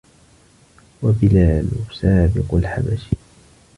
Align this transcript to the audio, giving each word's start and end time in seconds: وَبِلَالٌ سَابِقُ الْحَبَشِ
وَبِلَالٌ 1.03 1.69
سَابِقُ 1.91 2.55
الْحَبَشِ 2.55 3.09